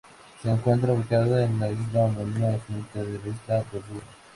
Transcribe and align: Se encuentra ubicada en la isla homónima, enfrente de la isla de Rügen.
Se 0.41 0.49
encuentra 0.49 0.93
ubicada 0.93 1.45
en 1.45 1.59
la 1.59 1.69
isla 1.69 2.05
homónima, 2.05 2.53
enfrente 2.55 3.03
de 3.05 3.19
la 3.19 3.27
isla 3.35 3.55
de 3.71 3.79
Rügen. 3.81 4.01